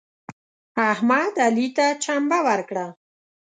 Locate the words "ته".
1.77-1.85